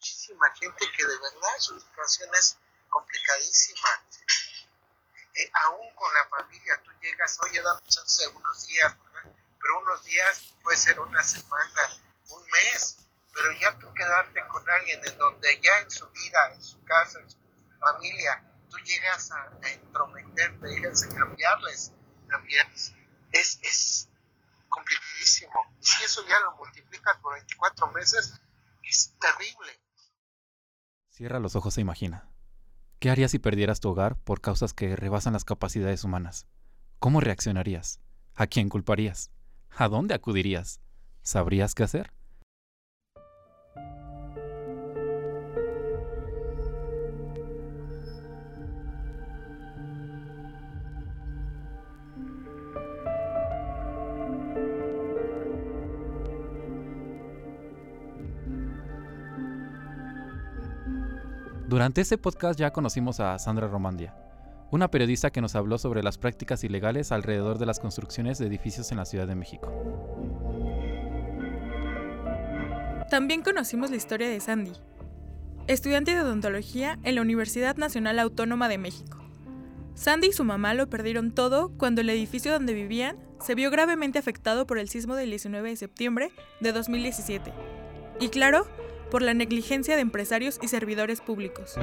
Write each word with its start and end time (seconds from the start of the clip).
muchísima 0.00 0.50
gente 0.58 0.86
que 0.96 1.04
de 1.04 1.18
verdad 1.18 1.58
su 1.58 1.78
situación 1.78 2.30
es 2.32 2.56
complicadísima. 2.88 3.88
Eh, 5.34 5.50
aún 5.66 5.94
con 5.94 6.12
la 6.14 6.26
familia, 6.26 6.80
tú 6.82 6.90
llegas, 7.02 7.38
oye, 7.42 7.60
dame 7.60 7.82
chance 7.86 8.26
unos 8.28 8.66
días, 8.66 8.96
pero 9.60 9.78
unos 9.80 10.02
días 10.04 10.54
puede 10.62 10.78
ser 10.78 10.98
una 11.00 11.22
semana, 11.22 12.02
un 12.30 12.42
mes, 12.46 12.96
pero 13.34 13.52
ya 13.52 13.78
tú 13.78 13.92
quedarte 13.92 14.40
con 14.48 14.70
alguien 14.70 15.02
en 15.04 15.18
donde 15.18 15.60
ya 15.60 15.80
en 15.80 15.90
su 15.90 16.08
vida, 16.08 16.50
en 16.54 16.62
su 16.64 16.82
casa, 16.84 17.18
en 17.18 17.30
su 17.30 17.38
familia, 17.78 18.42
tú 18.70 18.78
llegas 18.78 19.30
a, 19.32 19.50
a 19.62 19.68
entrometerte, 19.68 20.66
llegas 20.66 21.04
a 21.04 21.08
cambiarles, 21.14 21.92
cambiarles. 22.26 22.94
Es, 23.32 23.58
es 23.60 24.08
complicadísimo. 24.70 25.76
Y 25.78 25.84
si 25.84 26.04
eso 26.04 26.26
ya 26.26 26.40
lo 26.40 26.52
multiplicas 26.52 27.18
por 27.18 27.34
24 27.34 27.86
meses, 27.88 28.40
es 28.82 29.12
terrible. 29.20 29.78
Cierra 31.20 31.38
los 31.38 31.54
ojos 31.54 31.76
e 31.76 31.82
imagina. 31.82 32.30
¿Qué 32.98 33.10
harías 33.10 33.32
si 33.32 33.38
perdieras 33.38 33.80
tu 33.80 33.90
hogar 33.90 34.16
por 34.16 34.40
causas 34.40 34.72
que 34.72 34.96
rebasan 34.96 35.34
las 35.34 35.44
capacidades 35.44 36.02
humanas? 36.02 36.46
¿Cómo 36.98 37.20
reaccionarías? 37.20 38.00
¿A 38.34 38.46
quién 38.46 38.70
culparías? 38.70 39.30
¿A 39.76 39.88
dónde 39.88 40.14
acudirías? 40.14 40.80
¿Sabrías 41.20 41.74
qué 41.74 41.82
hacer? 41.82 42.14
Durante 61.80 62.02
este 62.02 62.18
podcast 62.18 62.60
ya 62.60 62.74
conocimos 62.74 63.20
a 63.20 63.38
Sandra 63.38 63.66
Romandia, 63.66 64.14
una 64.70 64.90
periodista 64.90 65.30
que 65.30 65.40
nos 65.40 65.54
habló 65.54 65.78
sobre 65.78 66.02
las 66.02 66.18
prácticas 66.18 66.62
ilegales 66.62 67.10
alrededor 67.10 67.56
de 67.56 67.64
las 67.64 67.80
construcciones 67.80 68.36
de 68.36 68.48
edificios 68.48 68.92
en 68.92 68.98
la 68.98 69.06
Ciudad 69.06 69.26
de 69.26 69.34
México. 69.34 69.72
También 73.08 73.40
conocimos 73.40 73.88
la 73.88 73.96
historia 73.96 74.28
de 74.28 74.40
Sandy, 74.40 74.72
estudiante 75.68 76.14
de 76.14 76.20
odontología 76.20 76.98
en 77.02 77.14
la 77.14 77.22
Universidad 77.22 77.76
Nacional 77.76 78.18
Autónoma 78.18 78.68
de 78.68 78.76
México. 78.76 79.16
Sandy 79.94 80.28
y 80.28 80.32
su 80.32 80.44
mamá 80.44 80.74
lo 80.74 80.90
perdieron 80.90 81.32
todo 81.32 81.70
cuando 81.78 82.02
el 82.02 82.10
edificio 82.10 82.52
donde 82.52 82.74
vivían 82.74 83.16
se 83.40 83.54
vio 83.54 83.70
gravemente 83.70 84.18
afectado 84.18 84.66
por 84.66 84.78
el 84.78 84.90
sismo 84.90 85.14
del 85.14 85.30
19 85.30 85.70
de 85.70 85.76
septiembre 85.76 86.30
de 86.60 86.72
2017. 86.72 87.54
Y 88.20 88.28
claro, 88.28 88.66
por 89.10 89.22
la 89.22 89.34
negligencia 89.34 89.96
de 89.96 90.02
empresarios 90.02 90.58
y 90.62 90.68
servidores 90.68 91.20
públicos. 91.20 91.76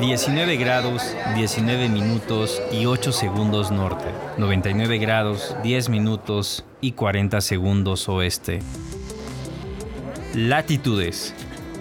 ...19 0.00 0.58
grados, 0.58 1.14
19 1.36 1.88
minutos 1.88 2.60
y 2.72 2.84
8 2.84 3.12
segundos 3.12 3.70
norte... 3.70 4.06
...99 4.38 5.00
grados, 5.00 5.56
10 5.62 5.88
minutos 5.88 6.64
y 6.80 6.92
40 6.92 7.40
segundos 7.40 8.08
oeste... 8.08 8.58
Latitudes... 10.34 11.32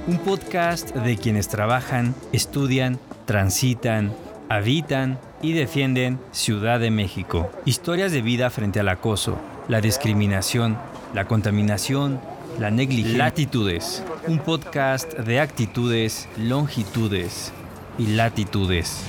...un 0.07 0.19
podcast 0.19 0.95
de 0.95 1.17
quienes 1.17 1.47
trabajan, 1.47 2.13
estudian, 2.31 2.99
transitan, 3.25 4.13
habitan 4.55 5.17
y 5.41 5.53
defienden 5.53 6.19
Ciudad 6.31 6.79
de 6.79 6.91
México. 6.91 7.49
Historias 7.65 8.11
de 8.11 8.21
vida 8.21 8.51
frente 8.51 8.79
al 8.79 8.89
acoso, 8.89 9.39
la 9.67 9.81
discriminación, 9.81 10.77
la 11.15 11.25
contaminación, 11.25 12.19
la 12.59 12.69
negligencia. 12.69 13.17
Latitudes, 13.17 14.03
un 14.27 14.37
podcast 14.37 15.13
de 15.13 15.39
actitudes, 15.39 16.29
longitudes 16.37 17.51
y 17.97 18.05
latitudes. 18.07 19.03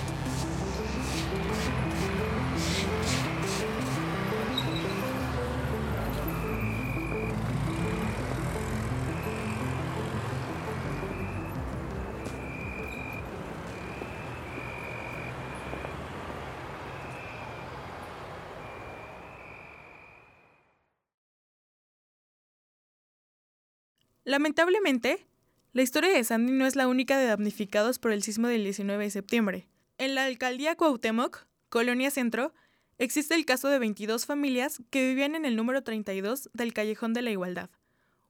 Lamentablemente, 24.34 25.24
la 25.72 25.82
historia 25.82 26.10
de 26.10 26.24
Sandy 26.24 26.50
no 26.50 26.66
es 26.66 26.74
la 26.74 26.88
única 26.88 27.16
de 27.16 27.26
damnificados 27.26 28.00
por 28.00 28.10
el 28.10 28.24
sismo 28.24 28.48
del 28.48 28.64
19 28.64 29.04
de 29.04 29.10
septiembre. 29.10 29.68
En 29.96 30.16
la 30.16 30.24
alcaldía 30.24 30.74
Cuauhtémoc, 30.74 31.46
Colonia 31.68 32.10
Centro, 32.10 32.52
existe 32.98 33.36
el 33.36 33.44
caso 33.44 33.68
de 33.68 33.78
22 33.78 34.26
familias 34.26 34.82
que 34.90 35.06
vivían 35.06 35.36
en 35.36 35.44
el 35.44 35.54
número 35.54 35.84
32 35.84 36.50
del 36.52 36.72
Callejón 36.72 37.12
de 37.12 37.22
la 37.22 37.30
Igualdad. 37.30 37.70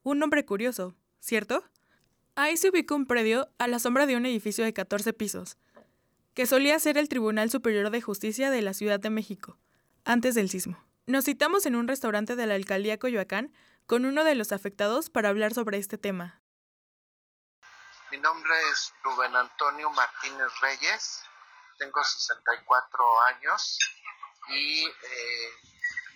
Un 0.03 0.19
nombre 0.19 0.45
curioso, 0.45 0.95
¿cierto? 1.21 1.65
Ahí 2.35 2.59
se 2.59 2.69
ubicó 2.69 2.97
un 2.97 3.07
predio 3.07 3.49
a 3.57 3.67
la 3.67 3.79
sombra 3.79 4.05
de 4.05 4.17
un 4.17 4.27
edificio 4.27 4.63
de 4.63 4.75
14 4.75 5.15
pisos, 5.15 5.57
que 6.35 6.45
solía 6.45 6.79
ser 6.81 6.99
el 6.99 7.09
Tribunal 7.09 7.49
Superior 7.49 7.89
de 7.89 8.03
Justicia 8.03 8.51
de 8.51 8.61
la 8.61 8.75
Ciudad 8.75 9.01
de 9.01 9.09
México, 9.09 9.57
antes 10.05 10.35
del 10.35 10.51
sismo. 10.51 10.77
Nos 11.07 11.25
citamos 11.25 11.65
en 11.65 11.77
un 11.77 11.89
restaurante 11.89 12.37
de 12.37 12.47
la 12.47 12.57
alcaldía 12.57 12.99
Coyoacán 12.99 13.53
con 13.87 14.07
uno 14.07 14.25
de 14.25 14.35
los 14.35 14.53
afectados 14.53 15.11
para 15.11 15.29
hablar 15.29 15.53
sobre 15.53 15.79
este 15.79 15.99
tema. 15.99 16.41
Mi 18.11 18.19
nombre 18.19 18.55
es 18.71 18.93
Rubén 19.03 19.35
Antonio 19.35 19.91
Martínez 19.91 20.49
Reyes, 20.61 21.23
tengo 21.79 22.03
64 22.03 23.23
años 23.23 23.79
y 24.49 24.87
eh, 24.87 25.51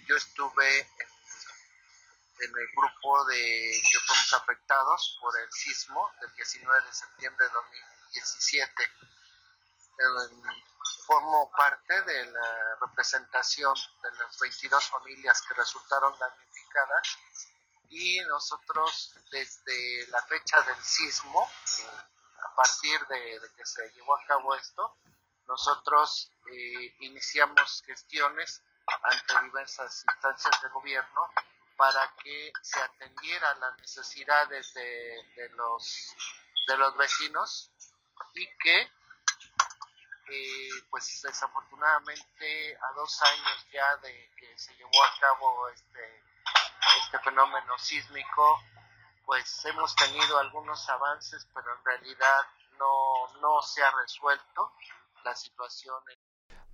yo 0.07 0.17
estuve 0.17 0.81
en, 0.81 2.49
el 2.49 2.69
grupo 2.77 3.25
de 3.27 3.81
que 3.91 3.99
fuimos 4.07 4.33
afectados 4.33 5.19
por 5.21 5.39
el 5.41 5.51
sismo 5.53 6.11
del 6.21 6.33
19 6.35 6.87
de 6.87 6.93
septiembre 6.93 7.47
de 7.47 7.53
2017. 7.53 8.93
formo 11.07 11.51
parte 11.57 12.03
de 12.03 12.27
la 12.27 12.77
representación 12.81 13.75
de 14.03 14.11
las 14.19 14.39
22 14.39 14.85
familias 14.89 15.43
que 15.43 15.55
resultaron 15.55 16.17
damnificadas 16.19 17.19
y 17.91 18.21
nosotros 18.21 19.15
desde 19.31 20.07
la 20.09 20.23
fecha 20.23 20.61
del 20.63 20.83
sismo, 20.83 21.49
a 22.41 22.55
partir 22.55 23.07
de, 23.07 23.41
que 23.57 23.65
se 23.65 23.91
llevó 23.93 24.17
a 24.17 24.25
cabo 24.27 24.55
esto, 24.55 24.97
nosotros 25.47 26.31
eh, 26.53 26.97
iniciamos 27.01 27.83
gestiones 27.87 28.63
ante 29.03 29.45
diversas 29.45 30.05
instancias 30.07 30.63
de 30.63 30.69
gobierno 30.69 31.31
para 31.77 32.13
que 32.23 32.53
se 32.63 32.81
atendiera 32.81 33.55
las 33.55 33.79
necesidades 33.79 34.75
de, 34.75 35.51
los, 35.57 36.15
de 36.67 36.77
los 36.77 36.97
vecinos 36.97 37.71
y 38.35 38.47
que 38.59 38.81
eh, 40.31 40.69
pues 40.91 41.23
desafortunadamente 41.23 42.77
a 42.77 42.93
dos 42.95 43.23
años 43.23 43.67
ya 43.73 43.97
de 43.99 44.31
que 44.37 44.59
se 44.59 44.75
llevó 44.75 45.03
a 45.03 45.19
cabo 45.21 45.69
este 45.69 46.28
este 47.05 47.19
fenómeno 47.19 47.79
sísmico, 47.79 48.61
pues 49.25 49.65
hemos 49.67 49.95
tenido 49.97 50.39
algunos 50.39 50.89
avances, 50.89 51.47
pero 51.55 51.67
en 51.77 51.85
realidad 51.85 52.41
no, 52.79 53.41
no 53.41 53.63
se 53.63 53.83
ha 53.83 53.91
resuelto 54.03 54.73
la 55.25 55.35
situación. 55.35 55.97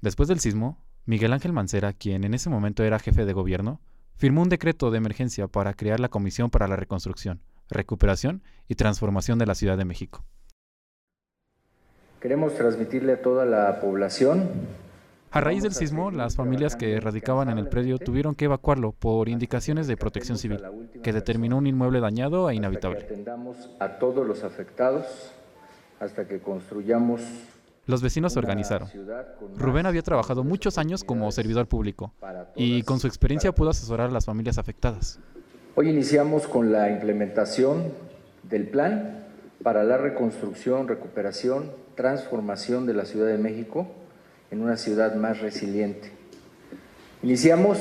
Después 0.00 0.28
del 0.28 0.40
sismo, 0.40 0.84
Miguel 1.06 1.32
Ángel 1.32 1.52
Mancera, 1.52 1.92
quien 1.92 2.24
en 2.24 2.34
ese 2.34 2.50
momento 2.50 2.84
era 2.84 2.98
jefe 2.98 3.24
de 3.24 3.32
gobierno, 3.32 3.80
firmó 4.16 4.42
un 4.42 4.48
decreto 4.48 4.90
de 4.90 4.98
emergencia 4.98 5.48
para 5.48 5.74
crear 5.74 6.00
la 6.00 6.08
Comisión 6.08 6.50
para 6.50 6.68
la 6.68 6.76
Reconstrucción, 6.76 7.42
Recuperación 7.68 8.42
y 8.68 8.74
Transformación 8.76 9.38
de 9.38 9.46
la 9.46 9.54
Ciudad 9.54 9.76
de 9.76 9.84
México. 9.84 10.24
Queremos 12.20 12.54
transmitirle 12.54 13.14
a 13.14 13.22
toda 13.22 13.44
la 13.44 13.80
población 13.80 14.68
a 15.34 15.40
raíz 15.40 15.64
del 15.64 15.74
sismo, 15.74 16.12
las 16.12 16.36
familias 16.36 16.76
que 16.76 17.00
radicaban 17.00 17.48
en 17.48 17.58
el 17.58 17.66
predio 17.66 17.98
tuvieron 17.98 18.36
que 18.36 18.44
evacuarlo 18.44 18.92
por 18.92 19.28
indicaciones 19.28 19.88
de 19.88 19.96
protección 19.96 20.38
civil, 20.38 20.60
que 21.02 21.12
determinó 21.12 21.58
un 21.58 21.66
inmueble 21.66 21.98
dañado 21.98 22.48
e 22.48 22.54
inhabitable. 22.54 23.00
Atendamos 23.00 23.68
a 23.80 23.98
todos 23.98 24.24
los 24.24 24.44
afectados 24.44 25.32
hasta 25.98 26.28
que 26.28 26.38
construyamos 26.38 27.20
los 27.86 28.00
vecinos 28.00 28.32
se 28.32 28.38
organizaron. 28.38 28.88
Rubén 29.58 29.84
había 29.84 30.00
trabajado 30.00 30.42
muchos 30.42 30.78
años 30.78 31.04
como 31.04 31.30
servidor 31.32 31.66
público 31.66 32.14
y 32.56 32.82
con 32.84 32.98
su 32.98 33.06
experiencia 33.08 33.52
pudo 33.52 33.70
asesorar 33.70 34.08
a 34.08 34.12
las 34.12 34.24
familias 34.24 34.56
afectadas. 34.56 35.18
Hoy 35.74 35.90
iniciamos 35.90 36.46
con 36.46 36.72
la 36.72 36.88
implementación 36.90 37.92
del 38.44 38.68
plan 38.68 39.24
para 39.62 39.84
la 39.84 39.98
reconstrucción, 39.98 40.88
recuperación, 40.88 41.72
transformación 41.94 42.86
de 42.86 42.94
la 42.94 43.04
Ciudad 43.04 43.26
de 43.26 43.36
México 43.36 43.88
en 44.50 44.62
una 44.62 44.76
ciudad 44.76 45.14
más 45.14 45.38
resiliente. 45.40 46.12
Iniciamos 47.22 47.78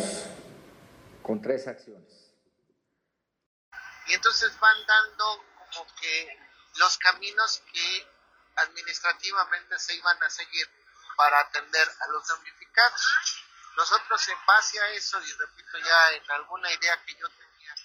con 1.21 1.41
tres 1.41 1.67
acciones. 1.67 2.31
Y 4.07 4.13
entonces 4.13 4.57
van 4.59 4.77
dando 4.85 5.43
como 5.73 5.95
que 5.95 6.39
los 6.75 6.97
caminos 6.97 7.61
que 7.71 8.07
administrativamente 8.55 9.79
se 9.79 9.95
iban 9.95 10.21
a 10.21 10.29
seguir 10.29 10.67
para 11.15 11.39
atender 11.39 11.87
a 11.99 12.07
los 12.07 12.27
damnificados. 12.27 13.01
Nosotros 13.75 14.27
en 14.29 14.45
base 14.45 14.79
a 14.79 14.89
eso, 14.91 15.19
y 15.21 15.31
repito 15.33 15.77
ya 15.79 16.11
en 16.13 16.31
alguna 16.31 16.71
idea 16.71 17.03
que 17.05 17.15
yo 17.15 17.27
tenía, 17.29 17.75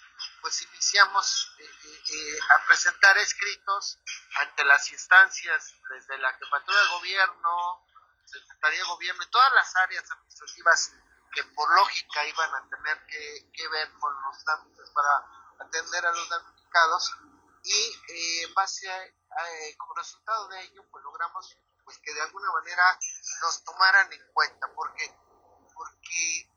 pues 0.40 0.60
iniciamos 0.62 1.54
eh, 1.58 1.64
eh, 1.64 2.02
eh, 2.12 2.38
a 2.56 2.66
presentar 2.66 3.16
escritos 3.18 3.98
ante 4.40 4.64
las 4.64 4.90
instancias, 4.92 5.74
desde 5.88 6.18
la 6.18 6.32
Jefatura 6.34 6.82
de 6.82 6.88
Gobierno, 6.88 7.84
Secretaría 8.28 8.78
de 8.78 8.84
Gobierno 8.84 9.22
y 9.22 9.30
todas 9.30 9.52
las 9.54 9.76
áreas 9.76 10.10
administrativas 10.10 10.92
que 11.32 11.44
por 11.44 11.74
lógica 11.74 12.26
iban 12.26 12.54
a 12.54 12.68
tener 12.68 13.06
que, 13.06 13.68
ver 13.68 13.92
con 13.98 14.12
los 14.22 14.44
trámites 14.44 14.90
para 14.90 15.66
atender 15.66 16.06
a 16.06 16.12
los 16.12 16.28
damnificados. 16.28 17.12
Y 17.64 18.44
en 18.44 18.54
base 18.54 18.90
a, 18.90 19.76
como 19.76 19.94
resultado 19.94 20.48
de 20.48 20.62
ello 20.62 20.84
pues 20.90 21.04
logramos 21.04 21.56
pues 21.84 21.98
que 21.98 22.12
de 22.12 22.20
alguna 22.20 22.52
manera 22.52 22.98
nos 23.42 23.64
tomaran 23.64 24.12
en 24.12 24.32
cuenta 24.32 24.68
porque 24.74 25.10
porque 25.74 26.50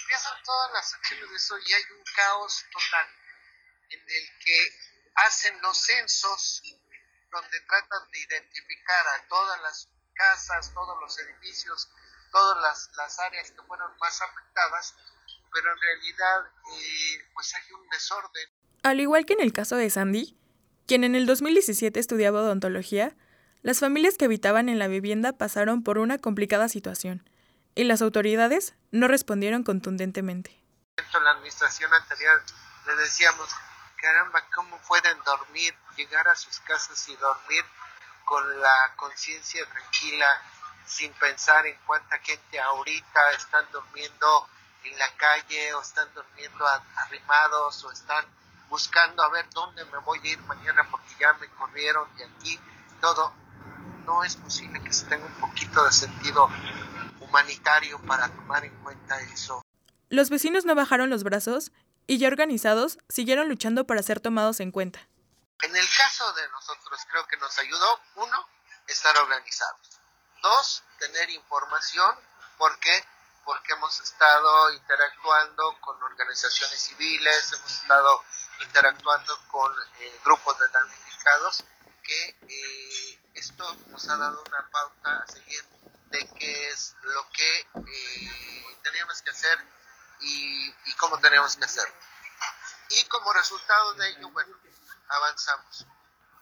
empiezan 0.00 0.42
todas 0.44 0.72
las 0.72 0.94
acciones 0.94 1.30
de 1.30 1.36
eso 1.36 1.58
y 1.58 1.72
hay 1.72 1.82
un 1.96 2.04
caos 2.16 2.64
total 2.72 3.06
en 3.90 4.00
el 4.00 4.38
que 4.44 4.78
hacen 5.16 5.60
los 5.62 5.76
censos 5.76 6.62
donde 7.30 7.60
tratan 7.60 8.10
de 8.10 8.18
identificar 8.18 9.06
a 9.08 9.28
todas 9.28 9.60
las 9.62 9.88
casas, 10.14 10.72
todos 10.74 11.00
los 11.00 11.18
edificios, 11.18 11.90
todas 12.30 12.62
las, 12.62 12.90
las 12.96 13.18
áreas 13.20 13.50
que 13.50 13.62
fueron 13.62 13.90
más 14.00 14.20
afectadas, 14.22 14.94
pero 15.52 15.72
en 15.72 15.80
realidad 15.80 16.52
eh, 16.72 17.30
pues 17.34 17.54
hay 17.54 17.72
un 17.72 17.88
desorden. 17.88 18.48
Al 18.82 19.00
igual 19.00 19.26
que 19.26 19.34
en 19.34 19.40
el 19.40 19.52
caso 19.52 19.76
de 19.76 19.90
Sandy, 19.90 20.36
quien 20.86 21.04
en 21.04 21.14
el 21.14 21.26
2017 21.26 21.98
estudiaba 22.00 22.40
odontología, 22.40 23.14
las 23.62 23.78
familias 23.78 24.16
que 24.18 24.24
habitaban 24.24 24.68
en 24.68 24.78
la 24.78 24.88
vivienda 24.88 25.32
pasaron 25.32 25.84
por 25.84 25.98
una 25.98 26.18
complicada 26.18 26.68
situación 26.68 27.28
y 27.74 27.84
las 27.84 28.02
autoridades 28.02 28.74
no 28.90 29.08
respondieron 29.08 29.62
contundentemente. 29.62 30.58
En 30.96 31.24
la 31.24 31.30
administración 31.30 31.92
anterior 31.94 32.42
le 32.86 32.96
decíamos, 32.96 33.48
caramba, 33.96 34.42
¿cómo 34.54 34.80
pueden 34.88 35.16
dormir, 35.24 35.74
llegar 35.96 36.26
a 36.28 36.34
sus 36.34 36.58
casas 36.60 37.08
y 37.08 37.16
dormir 37.16 37.64
con 38.24 38.60
la 38.60 38.94
conciencia 38.96 39.64
tranquila, 39.66 40.26
sin 40.86 41.12
pensar 41.14 41.66
en 41.66 41.76
cuánta 41.86 42.18
gente 42.18 42.60
ahorita 42.60 43.30
están 43.32 43.64
durmiendo 43.72 44.48
en 44.84 44.98
la 44.98 45.10
calle 45.16 45.74
o 45.74 45.80
están 45.80 46.08
durmiendo 46.14 46.64
arrimados 46.96 47.84
o 47.84 47.92
están 47.92 48.24
buscando 48.68 49.22
a 49.22 49.28
ver 49.28 49.46
dónde 49.50 49.84
me 49.86 49.98
voy 49.98 50.18
a 50.24 50.32
ir 50.32 50.38
mañana 50.42 50.86
porque 50.90 51.14
ya 51.20 51.32
me 51.34 51.48
corrieron 51.48 52.08
de 52.16 52.24
aquí, 52.24 52.58
todo. 53.00 53.32
No 54.06 54.24
es 54.24 54.36
posible 54.36 54.82
que 54.82 54.92
se 54.92 55.06
tenga 55.06 55.26
un 55.26 55.34
poquito 55.34 55.84
de 55.84 55.92
sentido 55.92 56.48
humanitario 57.20 58.00
para 58.00 58.28
tomar 58.28 58.64
en 58.64 58.74
cuenta 58.82 59.20
eso. 59.20 59.62
Los 60.08 60.28
vecinos 60.28 60.64
no 60.64 60.74
bajaron 60.74 61.10
los 61.10 61.22
brazos 61.22 61.70
y 62.06 62.18
ya 62.18 62.28
organizados 62.28 62.98
siguieron 63.08 63.48
luchando 63.48 63.86
para 63.86 64.02
ser 64.02 64.20
tomados 64.20 64.60
en 64.60 64.72
cuenta. 64.72 65.08
En 65.62 65.76
el 65.76 65.88
caso 65.96 66.32
de 66.32 66.48
nosotros 66.48 67.00
creo 67.08 67.26
que 67.26 67.36
nos 67.36 67.56
ayudó, 67.58 68.00
uno, 68.16 68.48
estar 68.88 69.16
organizados. 69.16 70.00
Dos, 70.42 70.82
tener 70.98 71.30
información. 71.30 72.18
¿Por 72.58 72.78
qué? 72.80 73.04
Porque 73.44 73.72
hemos 73.72 74.00
estado 74.00 74.72
interactuando 74.72 75.80
con 75.80 76.02
organizaciones 76.02 76.80
civiles, 76.80 77.52
hemos 77.52 77.70
estado 77.70 78.24
interactuando 78.60 79.38
con 79.48 79.72
eh, 80.00 80.20
grupos 80.24 80.58
de 80.58 80.68
damnificados, 80.68 81.64
que 82.02 82.36
eh, 82.48 83.20
esto 83.34 83.76
nos 83.86 84.08
ha 84.08 84.16
dado 84.16 84.42
una 84.46 84.68
pauta 84.68 85.22
a 85.22 85.26
seguir 85.28 85.64
de 86.10 86.28
qué 86.38 86.70
es 86.70 86.96
lo 87.02 87.28
que 87.30 87.60
eh, 87.60 88.78
teníamos 88.82 89.22
que 89.22 89.30
hacer 89.30 89.58
y, 90.20 90.94
cómo 90.96 91.18
teníamos 91.18 91.56
que 91.56 91.64
hacerlo. 91.64 91.94
Y 92.90 93.04
como 93.04 93.32
resultado 93.32 93.94
de 93.94 94.08
ello, 94.10 94.28
bueno, 94.30 94.56
avanzamos. 95.12 95.86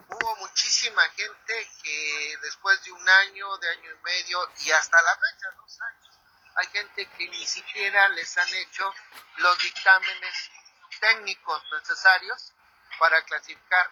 Hubo 0.09 0.37
muchísima 0.37 1.03
gente 1.11 1.71
que 1.83 2.39
después 2.43 2.83
de 2.85 2.93
un 2.93 3.09
año, 3.09 3.59
de 3.59 3.71
año 3.71 3.91
y 3.91 4.03
medio 4.03 4.51
y 4.59 4.73
hasta 4.73 5.01
la 5.03 5.15
fecha, 5.17 5.51
dos 5.57 5.81
años, 5.81 6.19
hay 6.57 6.67
gente 6.69 7.09
que 7.11 7.29
ni 7.29 7.47
siquiera 7.47 8.09
les 8.11 8.37
han 8.39 8.49
hecho 8.55 8.93
los 9.37 9.59
dictámenes 9.59 10.51
técnicos 11.01 11.63
necesarios 11.73 12.53
para 12.99 13.23
clasificar 13.25 13.91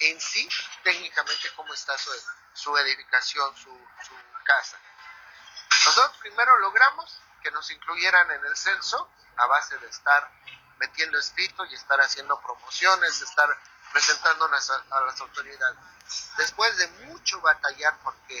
en 0.00 0.20
sí 0.20 0.48
técnicamente 0.82 1.52
cómo 1.54 1.72
está 1.74 1.96
su, 1.98 2.10
su 2.54 2.76
edificación, 2.78 3.54
su, 3.56 3.70
su 4.06 4.14
casa. 4.44 4.78
Nosotros 5.86 6.16
primero 6.18 6.58
logramos 6.58 7.20
que 7.42 7.50
nos 7.50 7.70
incluyeran 7.70 8.30
en 8.30 8.44
el 8.46 8.56
censo 8.56 9.10
a 9.36 9.46
base 9.46 9.76
de 9.78 9.88
estar 9.88 10.30
metiendo 10.78 11.18
escritos 11.18 11.70
y 11.70 11.74
estar 11.74 12.00
haciendo 12.00 12.40
promociones, 12.40 13.20
estar 13.20 13.48
presentándonos 13.92 14.70
a, 14.70 15.00
las 15.06 15.20
autoridades. 15.20 15.78
Después 16.38 16.76
de 16.78 16.88
mucho 17.06 17.40
batallar 17.40 17.98
porque 18.02 18.40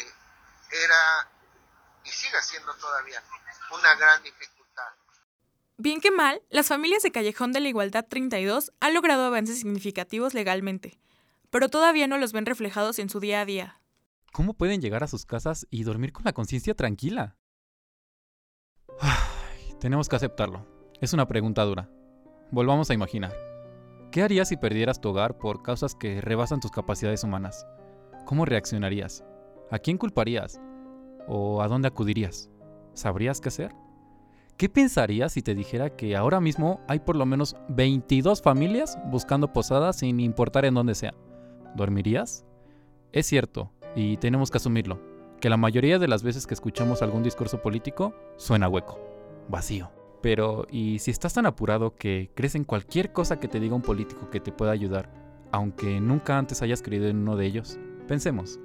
era 0.70 1.28
y 2.04 2.10
sigue 2.10 2.40
siendo 2.42 2.74
todavía 2.74 3.22
una 3.70 3.94
gran 3.94 4.22
dificultad. 4.22 4.88
Bien 5.76 6.00
que 6.00 6.10
mal, 6.10 6.42
las 6.50 6.68
familias 6.68 7.02
de 7.02 7.12
Callejón 7.12 7.52
de 7.52 7.60
la 7.60 7.68
Igualdad 7.68 8.06
32 8.08 8.72
han 8.80 8.94
logrado 8.94 9.24
avances 9.24 9.58
significativos 9.58 10.34
legalmente, 10.34 11.00
pero 11.50 11.68
todavía 11.68 12.06
no 12.06 12.18
los 12.18 12.32
ven 12.32 12.46
reflejados 12.46 12.98
en 12.98 13.08
su 13.08 13.20
día 13.20 13.40
a 13.40 13.44
día. 13.44 13.80
¿Cómo 14.32 14.54
pueden 14.54 14.80
llegar 14.80 15.04
a 15.04 15.08
sus 15.08 15.26
casas 15.26 15.66
y 15.70 15.84
dormir 15.84 16.12
con 16.12 16.24
la 16.24 16.32
conciencia 16.32 16.74
tranquila? 16.74 17.36
tenemos 19.80 20.08
que 20.08 20.16
aceptarlo. 20.16 20.66
Es 21.00 21.12
una 21.12 21.26
pregunta 21.26 21.62
dura. 21.62 21.88
Volvamos 22.50 22.90
a 22.90 22.94
imaginar. 22.94 23.51
¿Qué 24.12 24.22
harías 24.22 24.48
si 24.48 24.58
perdieras 24.58 25.00
tu 25.00 25.08
hogar 25.08 25.38
por 25.38 25.62
causas 25.62 25.94
que 25.94 26.20
rebasan 26.20 26.60
tus 26.60 26.70
capacidades 26.70 27.24
humanas? 27.24 27.66
¿Cómo 28.26 28.44
reaccionarías? 28.44 29.24
¿A 29.70 29.78
quién 29.78 29.96
culparías? 29.96 30.60
¿O 31.26 31.62
a 31.62 31.66
dónde 31.66 31.88
acudirías? 31.88 32.50
¿Sabrías 32.92 33.40
qué 33.40 33.48
hacer? 33.48 33.74
¿Qué 34.58 34.68
pensarías 34.68 35.32
si 35.32 35.40
te 35.40 35.54
dijera 35.54 35.96
que 35.96 36.14
ahora 36.14 36.42
mismo 36.42 36.82
hay 36.88 36.98
por 36.98 37.16
lo 37.16 37.24
menos 37.24 37.56
22 37.70 38.42
familias 38.42 38.98
buscando 39.06 39.54
posadas 39.54 39.96
sin 39.96 40.20
importar 40.20 40.66
en 40.66 40.74
dónde 40.74 40.94
sea? 40.94 41.14
¿Dormirías? 41.74 42.44
Es 43.12 43.24
cierto, 43.24 43.72
y 43.96 44.18
tenemos 44.18 44.50
que 44.50 44.58
asumirlo, 44.58 45.00
que 45.40 45.48
la 45.48 45.56
mayoría 45.56 45.98
de 45.98 46.08
las 46.08 46.22
veces 46.22 46.46
que 46.46 46.52
escuchamos 46.52 47.00
algún 47.00 47.22
discurso 47.22 47.62
político 47.62 48.14
suena 48.36 48.68
hueco, 48.68 49.00
vacío. 49.48 50.01
Pero, 50.22 50.66
¿y 50.70 51.00
si 51.00 51.10
estás 51.10 51.34
tan 51.34 51.46
apurado 51.46 51.96
que 51.96 52.30
crees 52.34 52.54
en 52.54 52.64
cualquier 52.64 53.12
cosa 53.12 53.40
que 53.40 53.48
te 53.48 53.60
diga 53.60 53.74
un 53.74 53.82
político 53.82 54.30
que 54.30 54.40
te 54.40 54.52
pueda 54.52 54.70
ayudar, 54.70 55.10
aunque 55.50 56.00
nunca 56.00 56.38
antes 56.38 56.62
hayas 56.62 56.80
creído 56.80 57.08
en 57.08 57.18
uno 57.18 57.36
de 57.36 57.46
ellos? 57.46 57.78
Pensemos, 58.06 58.60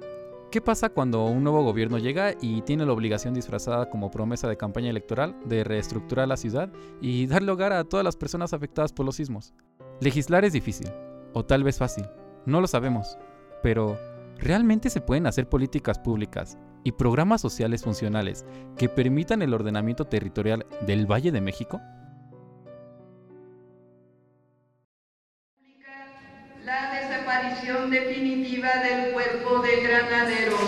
¿qué 0.50 0.60
pasa 0.60 0.88
cuando 0.88 1.24
un 1.26 1.42
nuevo 1.42 1.64
gobierno 1.64 1.98
llega 1.98 2.34
y 2.40 2.62
tiene 2.62 2.86
la 2.86 2.92
obligación 2.92 3.34
disfrazada 3.34 3.90
como 3.90 4.10
promesa 4.10 4.48
de 4.48 4.56
campaña 4.56 4.90
electoral 4.90 5.36
de 5.44 5.64
reestructurar 5.64 6.28
la 6.28 6.36
ciudad 6.36 6.70
y 7.00 7.26
darle 7.26 7.50
hogar 7.50 7.72
a 7.72 7.84
todas 7.84 8.04
las 8.04 8.16
personas 8.16 8.52
afectadas 8.52 8.92
por 8.92 9.04
los 9.04 9.16
sismos? 9.16 9.52
Legislar 10.00 10.44
es 10.44 10.52
difícil, 10.52 10.88
o 11.34 11.44
tal 11.44 11.64
vez 11.64 11.76
fácil, 11.76 12.06
no 12.46 12.60
lo 12.60 12.68
sabemos, 12.68 13.18
pero 13.64 13.98
¿Realmente 14.38 14.88
se 14.88 15.00
pueden 15.00 15.26
hacer 15.26 15.48
políticas 15.48 15.98
públicas 15.98 16.56
y 16.84 16.92
programas 16.92 17.40
sociales 17.40 17.82
funcionales 17.82 18.44
que 18.76 18.88
permitan 18.88 19.42
el 19.42 19.54
ordenamiento 19.54 20.04
territorial 20.04 20.66
del 20.86 21.10
Valle 21.10 21.32
de 21.32 21.40
México? 21.40 21.80
La 26.64 26.92
desaparición 26.92 27.90
definitiva 27.90 28.68
del 28.82 29.12
cuerpo 29.12 29.62
de 29.62 29.82
granaderos. 29.82 30.60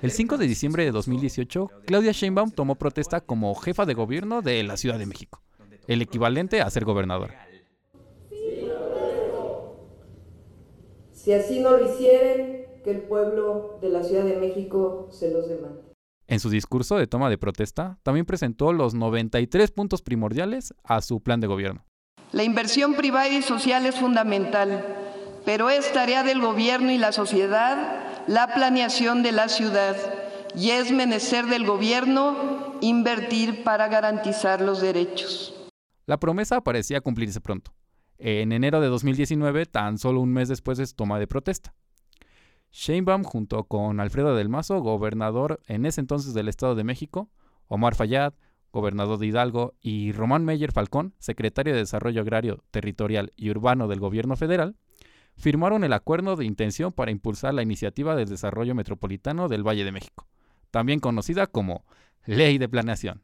El 0.00 0.12
5 0.12 0.38
de 0.38 0.46
diciembre 0.46 0.84
de 0.84 0.92
2018, 0.92 1.70
Claudia 1.84 2.12
Sheinbaum 2.12 2.52
tomó 2.52 2.76
protesta 2.76 3.20
como 3.20 3.52
jefa 3.56 3.84
de 3.84 3.94
gobierno 3.94 4.42
de 4.42 4.62
la 4.62 4.76
Ciudad 4.76 4.96
de 4.96 5.06
México, 5.06 5.42
el 5.88 6.02
equivalente 6.02 6.60
a 6.60 6.70
ser 6.70 6.84
gobernadora. 6.84 7.48
Si 11.12 11.32
así 11.32 11.58
no 11.58 11.72
lo 11.72 11.92
hicieren, 11.92 12.67
que 12.82 12.90
el 12.90 13.02
pueblo 13.02 13.78
de 13.80 13.88
la 13.90 14.02
Ciudad 14.02 14.24
de 14.24 14.36
México 14.36 15.08
se 15.10 15.30
los 15.30 15.48
demande. 15.48 15.82
En 16.26 16.40
su 16.40 16.50
discurso 16.50 16.96
de 16.96 17.06
toma 17.06 17.30
de 17.30 17.38
protesta, 17.38 17.98
también 18.02 18.26
presentó 18.26 18.72
los 18.72 18.94
93 18.94 19.70
puntos 19.70 20.02
primordiales 20.02 20.74
a 20.84 21.00
su 21.00 21.20
plan 21.20 21.40
de 21.40 21.46
gobierno. 21.46 21.84
La 22.32 22.44
inversión 22.44 22.94
privada 22.94 23.28
y 23.28 23.40
social 23.40 23.86
es 23.86 23.96
fundamental, 23.96 24.84
pero 25.46 25.70
es 25.70 25.90
tarea 25.92 26.22
del 26.24 26.40
gobierno 26.40 26.90
y 26.90 26.98
la 26.98 27.12
sociedad 27.12 28.04
la 28.28 28.54
planeación 28.54 29.22
de 29.22 29.32
la 29.32 29.48
ciudad 29.48 29.96
y 30.54 30.70
es 30.70 30.92
menester 30.92 31.46
del 31.46 31.64
gobierno 31.64 32.76
invertir 32.82 33.64
para 33.64 33.88
garantizar 33.88 34.60
los 34.60 34.80
derechos. 34.82 35.54
La 36.06 36.20
promesa 36.20 36.60
parecía 36.60 37.00
cumplirse 37.00 37.40
pronto. 37.40 37.72
En 38.18 38.52
enero 38.52 38.80
de 38.80 38.88
2019, 38.88 39.66
tan 39.66 39.96
solo 39.98 40.20
un 40.20 40.32
mes 40.32 40.48
después 40.48 40.76
de 40.76 40.86
su 40.86 40.94
toma 40.94 41.18
de 41.18 41.26
protesta. 41.26 41.74
Sheinbaum, 42.70 43.24
junto 43.24 43.64
con 43.64 44.00
Alfredo 44.00 44.34
del 44.34 44.48
Mazo, 44.48 44.80
gobernador 44.80 45.60
en 45.66 45.86
ese 45.86 46.00
entonces 46.00 46.34
del 46.34 46.48
Estado 46.48 46.74
de 46.74 46.84
México, 46.84 47.30
Omar 47.66 47.94
Fayad, 47.94 48.34
gobernador 48.72 49.18
de 49.18 49.26
Hidalgo, 49.26 49.74
y 49.80 50.12
Román 50.12 50.44
Meyer 50.44 50.72
Falcón, 50.72 51.14
secretario 51.18 51.72
de 51.72 51.80
Desarrollo 51.80 52.20
Agrario, 52.20 52.64
Territorial 52.70 53.32
y 53.36 53.50
Urbano 53.50 53.88
del 53.88 54.00
Gobierno 54.00 54.36
Federal, 54.36 54.76
firmaron 55.36 55.84
el 55.84 55.92
acuerdo 55.92 56.36
de 56.36 56.44
intención 56.44 56.92
para 56.92 57.10
impulsar 57.10 57.54
la 57.54 57.62
iniciativa 57.62 58.16
del 58.16 58.28
desarrollo 58.28 58.74
metropolitano 58.74 59.48
del 59.48 59.66
Valle 59.66 59.84
de 59.84 59.92
México, 59.92 60.26
también 60.70 61.00
conocida 61.00 61.46
como 61.46 61.84
Ley 62.26 62.58
de 62.58 62.68
Planeación. 62.68 63.22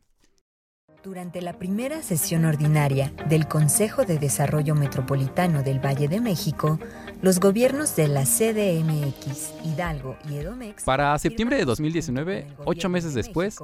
Durante 1.04 1.42
la 1.42 1.52
primera 1.52 2.02
sesión 2.02 2.46
ordinaria 2.46 3.12
del 3.28 3.46
Consejo 3.46 4.06
de 4.06 4.18
Desarrollo 4.18 4.74
Metropolitano 4.74 5.62
del 5.62 5.78
Valle 5.78 6.08
de 6.08 6.18
México, 6.18 6.78
los 7.20 7.40
gobiernos 7.40 7.94
de 7.94 8.08
la 8.08 8.22
CDMX, 8.22 9.52
Hidalgo 9.66 10.16
y 10.30 10.36
Edomex... 10.36 10.82
Para 10.84 11.18
septiembre 11.18 11.58
de 11.58 11.66
2019, 11.66 12.46
ocho 12.64 12.88
meses 12.88 13.12
después, 13.12 13.58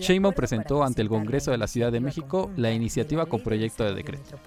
Sheinbaum 0.00 0.34
presentó 0.34 0.82
ante 0.82 1.02
el 1.02 1.08
Congreso 1.08 1.50
de 1.50 1.58
la 1.58 1.66
Ciudad 1.66 1.92
de 1.92 2.00
México 2.00 2.50
la 2.56 2.72
iniciativa 2.72 3.26
con 3.26 3.42
proyecto 3.42 3.84
de 3.84 3.94
decreto. 3.94 4.38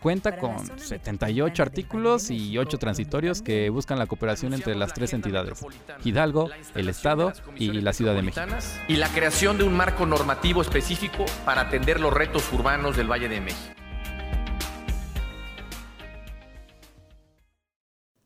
Cuenta 0.00 0.38
con 0.38 0.78
78 0.78 1.62
artículos 1.62 2.30
y 2.30 2.58
8 2.58 2.78
transitorios 2.78 3.42
que 3.42 3.70
buscan 3.70 3.98
la 3.98 4.06
cooperación 4.06 4.54
entre 4.54 4.74
las 4.74 4.92
tres 4.92 5.12
entidades, 5.12 5.64
Hidalgo, 6.04 6.50
el 6.74 6.88
Estado 6.88 7.32
y 7.56 7.72
la 7.80 7.92
Ciudad 7.92 8.14
de 8.14 8.22
México. 8.22 8.46
Y 8.88 8.96
la 8.96 9.08
creación 9.08 9.58
de 9.58 9.64
un 9.64 9.74
marco 9.76 10.06
normativo 10.06 10.62
específico 10.62 11.24
para 11.44 11.62
atender 11.62 12.00
los 12.00 12.12
retos 12.12 12.52
urbanos 12.52 12.96
del 12.96 13.10
Valle 13.10 13.28
de 13.28 13.40
México. 13.40 13.74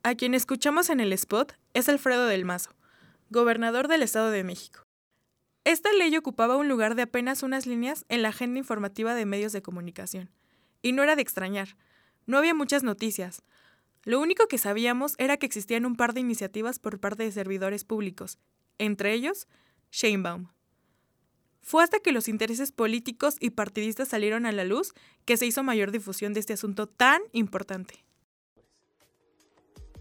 A 0.03 0.15
quien 0.17 0.35
escuchamos 0.35 0.91
en 0.91 1.01
el 1.01 1.15
spot 1.15 1.55
es 1.73 1.89
Alfredo 1.89 2.27
del 2.27 2.45
Mazo, 2.45 2.71
gobernador 3.31 3.89
del 3.89 4.03
Estado 4.03 4.31
de 4.31 4.45
México. 4.45 4.85
Esta 5.65 5.91
ley 5.95 6.15
ocupaba 6.15 6.57
un 6.57 6.69
lugar 6.69 6.95
de 6.95 7.03
apenas 7.03 7.43
unas 7.43 7.67
líneas 7.67 8.05
en 8.11 8.21
la 8.21 8.29
agenda 8.29 8.59
informativa 8.59 9.15
de 9.15 9.25
medios 9.25 9.53
de 9.53 9.63
comunicación. 9.63 10.31
Y 10.83 10.93
no 10.93 11.03
era 11.03 11.17
de 11.17 11.23
extrañar. 11.23 11.77
No 12.27 12.37
había 12.37 12.55
muchas 12.55 12.83
noticias. 12.83 13.43
Lo 14.05 14.21
único 14.21 14.47
que 14.47 14.59
sabíamos 14.59 15.15
era 15.17 15.39
que 15.39 15.47
existían 15.47 15.87
un 15.87 15.97
par 15.97 16.13
de 16.13 16.21
iniciativas 16.21 16.79
por 16.79 17.01
parte 17.01 17.23
de 17.23 17.33
servidores 17.33 17.85
públicos, 17.85 18.39
entre 18.77 19.15
ellos 19.15 19.49
Sheinbaum. 19.91 20.49
Fue 21.63 21.83
hasta 21.83 21.99
que 21.99 22.13
los 22.13 22.29
intereses 22.29 22.71
políticos 22.71 23.37
y 23.41 23.51
partidistas 23.51 24.09
salieron 24.09 24.45
a 24.45 24.53
la 24.53 24.65
luz 24.65 24.93
que 25.25 25.39
se 25.39 25.47
hizo 25.47 25.63
mayor 25.63 25.93
difusión 25.93 26.35
de 26.35 26.41
este 26.41 26.53
asunto 26.53 26.87
tan 26.87 27.23
importante. 27.33 28.05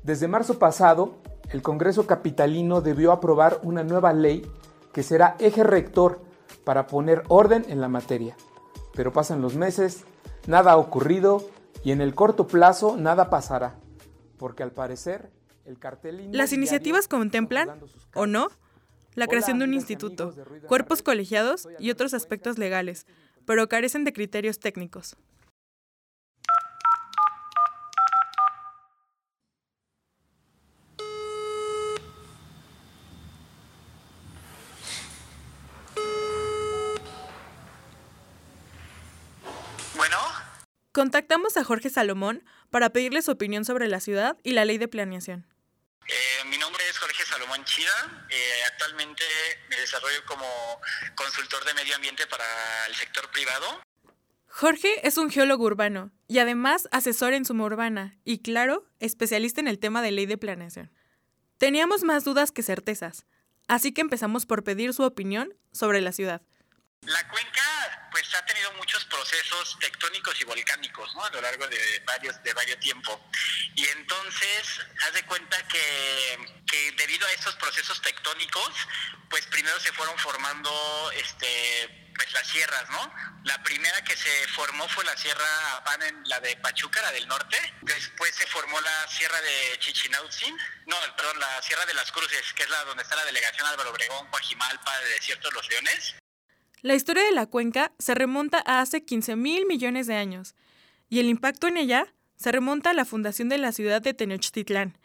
Desde 0.03 0.27
marzo 0.27 0.59
pasado, 0.59 1.21
el 1.51 1.61
Congreso 1.61 2.05
Capitalino 2.05 2.81
debió 2.81 3.13
aprobar 3.13 3.61
una 3.63 3.85
nueva 3.85 4.11
ley 4.11 4.45
que 4.93 5.03
será 5.03 5.35
eje 5.39 5.63
rector 5.63 6.21
para 6.63 6.87
poner 6.87 7.23
orden 7.27 7.65
en 7.67 7.81
la 7.81 7.89
materia. 7.89 8.37
Pero 8.93 9.11
pasan 9.11 9.41
los 9.41 9.55
meses, 9.55 10.03
nada 10.47 10.73
ha 10.73 10.77
ocurrido 10.77 11.45
y 11.83 11.91
en 11.91 12.01
el 12.01 12.15
corto 12.15 12.47
plazo 12.47 12.95
nada 12.95 13.29
pasará, 13.29 13.75
porque 14.37 14.63
al 14.63 14.71
parecer 14.71 15.31
el 15.65 15.79
cartel... 15.79 16.29
Las 16.31 16.53
iniciativas 16.53 17.07
contemplan, 17.07 17.81
o 18.13 18.27
no, 18.27 18.49
la 19.15 19.27
creación 19.27 19.59
de 19.59 19.65
un 19.65 19.73
instituto, 19.73 20.33
cuerpos 20.67 21.01
colegiados 21.01 21.67
y 21.79 21.89
otros 21.89 22.13
aspectos 22.13 22.57
legales, 22.57 23.05
pero 23.45 23.67
carecen 23.67 24.03
de 24.03 24.13
criterios 24.13 24.59
técnicos. 24.59 25.17
Contactamos 41.03 41.57
a 41.57 41.65
Jorge 41.65 41.89
Salomón 41.89 42.45
para 42.69 42.91
pedirle 42.91 43.21
su 43.21 43.31
opinión 43.31 43.65
sobre 43.65 43.89
la 43.89 43.99
ciudad 43.99 44.37
y 44.41 44.53
la 44.53 44.63
ley 44.63 44.77
de 44.77 44.87
planeación. 44.87 45.45
Eh, 46.07 46.45
mi 46.45 46.57
nombre 46.57 46.81
es 46.89 46.97
Jorge 46.97 47.25
Salomón 47.25 47.61
Chida. 47.65 48.25
Eh, 48.29 48.61
actualmente 48.71 49.21
me 49.69 49.75
desarrollo 49.81 50.23
como 50.25 50.45
consultor 51.15 51.65
de 51.65 51.73
medio 51.73 51.93
ambiente 51.97 52.25
para 52.27 52.45
el 52.87 52.95
sector 52.95 53.29
privado. 53.31 53.81
Jorge 54.47 55.05
es 55.05 55.17
un 55.17 55.29
geólogo 55.29 55.65
urbano 55.65 56.13
y 56.29 56.39
además 56.39 56.87
asesor 56.93 57.33
en 57.33 57.43
suma 57.43 57.65
urbana 57.65 58.15
y, 58.23 58.41
claro, 58.41 58.89
especialista 59.01 59.59
en 59.59 59.67
el 59.67 59.79
tema 59.79 60.01
de 60.01 60.11
ley 60.11 60.25
de 60.25 60.37
planeación. 60.37 60.89
Teníamos 61.57 62.03
más 62.03 62.23
dudas 62.23 62.53
que 62.53 62.63
certezas, 62.63 63.25
así 63.67 63.91
que 63.91 63.99
empezamos 63.99 64.45
por 64.45 64.63
pedir 64.63 64.93
su 64.93 65.03
opinión 65.03 65.53
sobre 65.73 65.99
la 65.99 66.13
ciudad. 66.13 66.41
La 67.01 67.27
cuenca 67.27 68.09
pues 68.13 68.33
ha 68.35 68.45
tenido 68.45 68.71
muchos 68.77 69.03
procesos 69.23 69.77
tectónicos 69.79 70.39
y 70.41 70.43
volcánicos, 70.43 71.15
¿no? 71.15 71.23
A 71.23 71.29
lo 71.29 71.41
largo 71.41 71.65
de 71.67 72.03
varios 72.05 72.43
de 72.43 72.53
varios 72.53 72.77
tiempo. 72.79 73.19
Y 73.75 73.87
entonces, 73.87 74.81
haz 75.05 75.13
de 75.13 75.23
cuenta 75.23 75.57
que, 75.67 76.61
que 76.67 76.91
debido 76.97 77.25
a 77.25 77.31
estos 77.31 77.55
procesos 77.55 78.01
tectónicos, 78.01 78.69
pues 79.29 79.45
primero 79.47 79.79
se 79.79 79.93
fueron 79.93 80.17
formando 80.17 81.11
este 81.15 81.99
pues 82.15 82.31
las 82.33 82.47
sierras, 82.47 82.87
¿no? 82.91 83.11
La 83.45 83.63
primera 83.63 84.03
que 84.03 84.15
se 84.15 84.47
formó 84.49 84.87
fue 84.89 85.03
la 85.03 85.17
Sierra 85.17 85.83
Pan, 85.83 85.99
la 86.25 86.39
de 86.41 86.55
Pachuca, 86.57 87.01
la 87.01 87.11
del 87.11 87.27
norte. 87.27 87.57
Después 87.81 88.35
se 88.35 88.45
formó 88.45 88.79
la 88.81 89.07
Sierra 89.07 89.41
de 89.41 89.79
Chichinautzin, 89.79 90.55
no, 90.85 90.95
perdón, 91.15 91.39
la 91.39 91.59
Sierra 91.63 91.85
de 91.87 91.95
las 91.95 92.11
Cruces, 92.11 92.53
que 92.53 92.63
es 92.63 92.69
la 92.69 92.83
donde 92.83 93.01
está 93.01 93.15
la 93.15 93.25
delegación 93.25 93.65
Álvaro 93.65 93.89
Obregón, 93.89 94.27
Coajimalpa, 94.29 94.99
de 94.99 95.09
Desierto 95.09 95.49
de 95.49 95.55
los 95.55 95.67
Leones. 95.69 96.15
La 96.83 96.95
historia 96.95 97.23
de 97.23 97.31
la 97.31 97.45
cuenca 97.45 97.93
se 97.97 98.13
remonta 98.13 98.61
a 98.65 98.81
hace 98.81 99.05
15 99.05 99.37
mil 99.37 99.65
millones 99.65 100.05
de 100.05 100.15
años, 100.15 100.53
y 101.07 101.21
el 101.21 101.27
impacto 101.27 101.67
en 101.67 101.77
ella 101.77 102.13
se 102.35 102.51
remonta 102.51 102.89
a 102.89 102.93
la 102.93 103.05
fundación 103.05 103.47
de 103.47 103.57
la 103.57 103.71
ciudad 103.71 104.01
de 104.01 104.13
Tenochtitlán, 104.13 104.99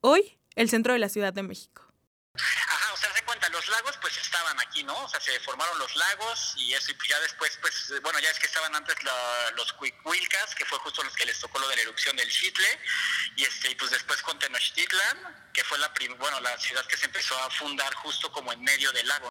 hoy 0.00 0.36
el 0.56 0.68
centro 0.68 0.94
de 0.94 0.98
la 0.98 1.08
Ciudad 1.08 1.32
de 1.32 1.44
México. 1.44 1.86
Ajá, 2.34 2.92
o 2.92 2.96
sea, 2.96 3.14
se 3.14 3.22
cuenta, 3.22 3.48
los 3.50 3.68
lagos 3.68 3.96
pues 4.00 4.16
estaban 4.16 4.58
aquí, 4.58 4.82
¿no? 4.82 4.98
O 4.98 5.08
sea, 5.08 5.20
se 5.20 5.38
formaron 5.38 5.78
los 5.78 5.94
lagos 5.94 6.54
y 6.56 6.72
eso, 6.72 6.90
y 6.90 7.08
ya 7.08 7.20
después, 7.20 7.56
pues, 7.60 7.94
bueno, 8.02 8.18
ya 8.18 8.30
es 8.32 8.40
que 8.40 8.46
estaban 8.46 8.74
antes 8.74 8.96
los 9.56 9.72
Cuicuilcas, 9.74 10.56
que 10.56 10.64
fue 10.64 10.76
justo 10.80 11.04
los 11.04 11.14
que 11.14 11.24
les 11.24 11.38
tocó 11.38 11.60
lo 11.60 11.68
de 11.68 11.76
la 11.76 11.82
erupción 11.82 12.16
del 12.16 12.28
Chitle, 12.28 12.66
y 13.36 13.44
este, 13.44 13.70
y 13.70 13.76
pues 13.76 13.92
después 13.92 14.20
con 14.22 14.36
Tenochtitlán, 14.40 15.50
que 15.54 15.62
fue 15.62 15.78
la, 15.78 15.92
bueno, 16.18 16.40
la 16.40 16.58
ciudad 16.58 16.84
que 16.86 16.96
se 16.96 17.06
empezó 17.06 17.38
a 17.44 17.50
fundar 17.50 17.94
justo 17.94 18.32
como 18.32 18.52
en 18.52 18.60
medio 18.60 18.90
del 18.90 19.06
lago. 19.06 19.28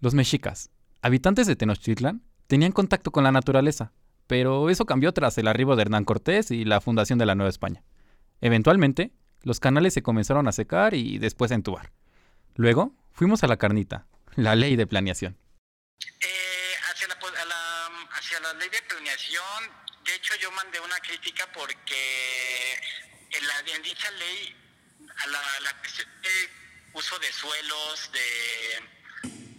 Los 0.00 0.14
mexicas, 0.14 0.70
Habitantes 1.02 1.46
de 1.46 1.56
Tenochtitlan 1.56 2.22
tenían 2.46 2.72
contacto 2.72 3.10
con 3.10 3.24
la 3.24 3.32
naturaleza, 3.32 3.92
pero 4.26 4.68
eso 4.68 4.84
cambió 4.84 5.12
tras 5.12 5.38
el 5.38 5.48
arribo 5.48 5.74
de 5.74 5.82
Hernán 5.82 6.04
Cortés 6.04 6.50
y 6.50 6.66
la 6.66 6.82
fundación 6.82 7.18
de 7.18 7.24
la 7.24 7.34
Nueva 7.34 7.48
España. 7.48 7.82
Eventualmente, 8.42 9.12
los 9.42 9.60
canales 9.60 9.94
se 9.94 10.02
comenzaron 10.02 10.46
a 10.46 10.52
secar 10.52 10.92
y 10.92 11.18
después 11.18 11.52
a 11.52 11.54
entubar. 11.54 11.90
Luego, 12.54 12.94
fuimos 13.12 13.42
a 13.42 13.46
la 13.46 13.56
carnita, 13.56 14.06
la 14.36 14.54
ley 14.54 14.76
de 14.76 14.86
planeación. 14.86 15.38
Eh, 16.20 16.74
hacia, 16.90 17.08
la, 17.08 17.14
la, 17.14 18.58
ley 18.58 18.68
de 18.68 18.82
planeación, 18.82 19.64
de 20.04 20.14
hecho 20.14 20.34
yo 20.42 20.50
mandé 20.50 20.80
una 20.80 20.98
crítica 20.98 21.48
porque 21.54 22.74
en, 23.30 23.82
dicha 23.82 24.10
ley, 24.10 24.54
a 25.24 25.26
la 25.28 25.40
uso 26.92 27.18
de 27.20 27.32
suelos, 27.32 28.10
de 28.12 28.99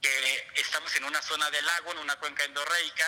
que 0.00 0.60
estamos 0.60 0.94
en 0.96 1.04
una 1.04 1.20
zona 1.22 1.50
del 1.50 1.64
lago, 1.64 1.92
en 1.92 1.98
una 1.98 2.16
cuenca 2.16 2.44
endorreica, 2.44 3.06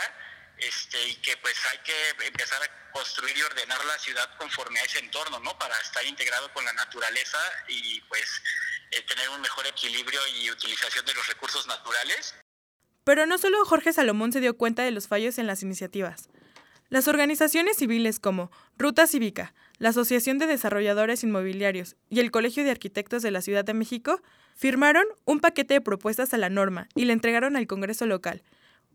este, 0.61 1.09
y 1.09 1.15
que 1.17 1.37
pues 1.39 1.55
hay 1.71 1.79
que 1.79 2.27
empezar 2.27 2.63
a 2.63 2.93
construir 2.93 3.37
y 3.37 3.43
ordenar 3.43 3.85
la 3.85 3.99
ciudad 3.99 4.37
conforme 4.39 4.81
a 4.81 4.85
ese 4.85 4.99
entorno, 4.99 5.39
¿no? 5.41 5.59
Para 5.59 5.79
estar 5.81 6.05
integrado 6.07 6.53
con 6.53 6.65
la 6.65 6.73
naturaleza 6.73 7.39
y 7.69 8.01
pues 8.03 8.43
eh, 8.91 9.03
tener 9.03 9.29
un 9.31 9.41
mejor 9.41 9.67
equilibrio 9.67 10.21
y 10.37 10.51
utilización 10.51 11.05
de 11.05 11.15
los 11.15 11.27
recursos 11.27 11.67
naturales. 11.67 12.35
Pero 13.05 13.27
no 13.27 13.39
solo 13.39 13.65
Jorge 13.65 13.93
Salomón 13.93 14.33
se 14.33 14.41
dio 14.41 14.57
cuenta 14.57 14.83
de 14.83 14.91
los 14.91 15.09
fallos 15.09 15.39
en 15.39 15.47
las 15.47 15.63
iniciativas. 15.63 16.29
Las 16.91 17.07
organizaciones 17.07 17.77
civiles 17.77 18.19
como 18.19 18.51
Ruta 18.79 19.07
Cívica, 19.07 19.53
la 19.77 19.91
Asociación 19.91 20.39
de 20.39 20.47
Desarrolladores 20.47 21.23
Inmobiliarios 21.23 21.97
y 22.09 22.21
el 22.21 22.31
Colegio 22.31 22.65
de 22.65 22.71
Arquitectos 22.71 23.23
de 23.23 23.31
la 23.31 23.43
Ciudad 23.43 23.65
de 23.65 23.75
México 23.75 24.23
firmaron 24.57 25.05
un 25.27 25.41
paquete 25.41 25.75
de 25.75 25.81
propuestas 25.83 26.33
a 26.33 26.39
la 26.39 26.49
norma 26.49 26.89
y 26.95 27.05
la 27.05 27.13
entregaron 27.13 27.57
al 27.57 27.67
Congreso 27.67 28.07
local, 28.07 28.43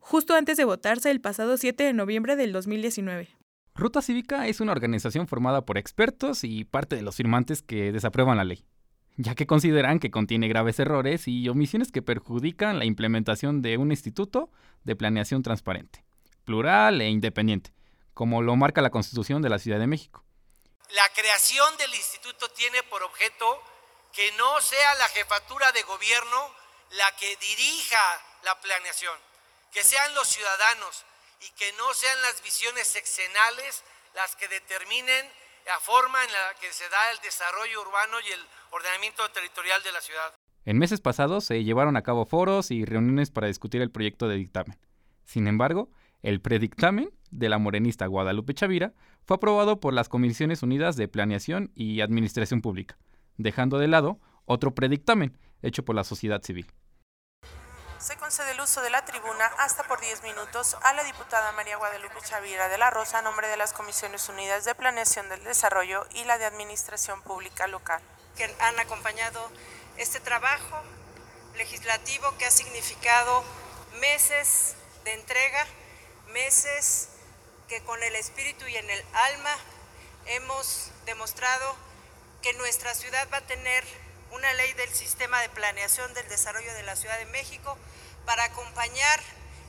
justo 0.04 0.36
antes 0.36 0.58
de 0.58 0.66
votarse 0.66 1.10
el 1.10 1.22
pasado 1.22 1.56
7 1.56 1.82
de 1.82 1.94
noviembre 1.94 2.36
del 2.36 2.52
2019. 2.52 3.36
Ruta 3.74 4.02
Cívica 4.02 4.48
es 4.48 4.60
una 4.60 4.74
organización 4.74 5.28
formada 5.28 5.66
por 5.66 5.78
expertos 5.78 6.44
y 6.44 6.66
parte 6.66 6.96
de 6.96 7.02
los 7.02 7.16
firmantes 7.16 7.64
que 7.64 7.92
desaprueban 7.92 8.38
la 8.38 8.44
ley, 8.44 8.66
ya 9.16 9.34
que 9.34 9.48
consideran 9.48 10.00
que 10.00 10.12
contiene 10.12 10.50
graves 10.50 10.78
errores 10.80 11.28
y 11.28 11.48
omisiones 11.48 11.92
que 11.92 12.02
perjudican 12.02 12.78
la 12.78 12.86
implementación 12.86 13.62
de 13.62 13.78
un 13.78 13.92
instituto 13.92 14.52
de 14.84 14.96
planeación 14.96 15.42
transparente, 15.42 16.04
plural 16.44 17.02
e 17.02 17.10
independiente, 17.10 17.74
como 18.14 18.42
lo 18.42 18.56
marca 18.58 18.82
la 18.82 18.92
Constitución 18.92 19.42
de 19.42 19.50
la 19.50 19.58
Ciudad 19.58 19.80
de 19.80 19.88
México. 19.88 20.24
La 20.96 21.10
creación 21.16 21.76
del 21.78 21.96
instituto 21.96 22.50
tiene 22.50 22.84
por 22.84 23.02
objeto 23.04 23.46
que 24.12 24.32
no 24.38 24.62
sea 24.62 24.94
la 24.96 25.08
jefatura 25.08 25.72
de 25.72 25.82
gobierno 25.84 26.38
la 26.98 27.16
que 27.16 27.36
dirija 27.38 28.22
la 28.44 28.60
planeación, 28.62 29.18
que 29.74 29.84
sean 29.84 30.14
los 30.14 30.28
ciudadanos 30.28 31.04
y 31.42 31.50
que 31.58 31.74
no 31.78 31.94
sean 31.94 32.22
las 32.22 32.42
visiones 32.44 32.88
sexenales 32.88 33.84
las 34.16 34.36
que 34.36 34.48
determinen 34.48 35.26
la 35.66 35.80
forma 35.80 36.24
en 36.24 36.32
la 36.32 36.54
que 36.62 36.72
se 36.72 36.88
da 36.90 37.12
el 37.12 37.20
desarrollo 37.22 37.82
urbano 37.82 38.18
y 38.22 38.32
el 38.32 38.40
ordenamiento 38.72 39.28
territorial 39.32 39.82
de 39.84 39.92
la 39.92 40.02
ciudad. 40.02 40.34
En 40.66 40.78
meses 40.78 41.02
pasados 41.02 41.46
se 41.46 41.64
llevaron 41.64 41.98
a 41.98 42.04
cabo 42.04 42.26
foros 42.26 42.72
y 42.72 42.86
reuniones 42.86 43.32
para 43.32 43.48
discutir 43.48 43.82
el 43.82 43.92
proyecto 43.92 44.28
de 44.28 44.36
dictamen. 44.36 44.78
Sin 45.26 45.48
embargo, 45.48 45.90
el 46.22 46.40
predictamen 46.40 47.12
de 47.32 47.50
la 47.50 47.58
morenista 47.58 48.06
Guadalupe 48.06 48.54
Chavira 48.54 48.94
fue 49.26 49.38
aprobado 49.38 49.80
por 49.80 49.94
las 49.94 50.08
Comisiones 50.08 50.64
Unidas 50.64 50.96
de 50.96 51.08
Planeación 51.08 51.72
y 51.76 52.02
Administración 52.02 52.62
Pública, 52.62 52.98
dejando 53.38 53.80
de 53.80 53.88
lado 53.88 54.20
otro 54.46 54.76
predictamen 54.76 55.38
hecho 55.62 55.84
por 55.84 55.96
la 55.96 56.04
sociedad 56.04 56.42
civil. 56.44 56.68
Se 58.04 58.18
concede 58.18 58.52
el 58.52 58.60
uso 58.60 58.82
de 58.82 58.90
la 58.90 59.06
tribuna 59.06 59.46
hasta 59.60 59.84
por 59.84 60.02
10 60.02 60.24
minutos 60.24 60.76
a 60.84 60.92
la 60.92 61.06
diputada 61.06 61.54
María 61.54 61.78
Guadalupe 61.78 62.20
Chavira 62.22 62.68
de 62.68 62.78
la 62.78 62.90
Rosa 62.90 63.20
a 63.20 63.22
nombre 63.22 63.48
de 63.48 63.56
las 63.56 63.72
Comisiones 63.72 64.28
Unidas 64.28 64.66
de 64.66 64.76
Planeación 64.76 65.30
del 65.30 65.42
Desarrollo 65.46 66.06
y 66.14 66.26
la 66.26 66.38
de 66.38 66.44
Administración 66.44 67.22
Pública 67.22 67.66
Local. 67.68 68.02
Que 68.36 68.54
han 68.60 68.78
acompañado 68.78 69.50
este 69.96 70.20
trabajo 70.20 70.84
legislativo 71.56 72.38
que 72.38 72.46
ha 72.46 72.52
significado 72.52 73.42
meses 74.02 74.76
de 75.06 75.14
entrega, 75.14 75.66
meses 76.34 77.08
que 77.70 77.82
con 77.84 78.04
el 78.04 78.18
espíritu 78.18 78.68
y 78.68 78.76
en 78.76 78.90
el 78.90 79.06
alma 79.14 79.56
hemos 80.26 80.92
demostrado 81.06 81.74
que 82.42 82.52
nuestra 82.52 82.94
ciudad 82.96 83.30
va 83.32 83.38
a 83.38 83.48
tener 83.48 83.86
una 84.36 84.54
ley 84.54 84.74
del 84.74 84.90
sistema 84.90 85.42
de 85.42 85.50
planeación 85.50 86.14
del 86.14 86.28
desarrollo 86.28 86.74
de 86.74 86.84
la 86.84 86.96
Ciudad 86.96 87.18
de 87.20 87.26
México 87.28 87.78
para 88.26 88.46
acompañar 88.46 89.20